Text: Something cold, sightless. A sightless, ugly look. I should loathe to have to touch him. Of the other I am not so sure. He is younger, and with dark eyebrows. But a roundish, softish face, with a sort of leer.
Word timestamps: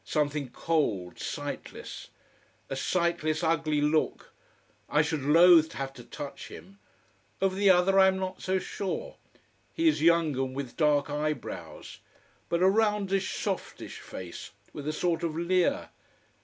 Something 0.03 0.49
cold, 0.49 1.19
sightless. 1.19 2.07
A 2.71 2.75
sightless, 2.75 3.43
ugly 3.43 3.81
look. 3.81 4.33
I 4.89 5.03
should 5.03 5.21
loathe 5.21 5.69
to 5.69 5.77
have 5.77 5.93
to 5.93 6.03
touch 6.03 6.47
him. 6.47 6.79
Of 7.39 7.55
the 7.55 7.69
other 7.69 7.99
I 7.99 8.07
am 8.07 8.17
not 8.17 8.41
so 8.41 8.57
sure. 8.57 9.17
He 9.75 9.87
is 9.87 10.01
younger, 10.01 10.41
and 10.41 10.55
with 10.55 10.75
dark 10.75 11.11
eyebrows. 11.11 11.99
But 12.49 12.63
a 12.63 12.67
roundish, 12.67 13.35
softish 13.37 13.99
face, 13.99 14.49
with 14.73 14.87
a 14.87 14.91
sort 14.91 15.21
of 15.21 15.35
leer. 15.35 15.89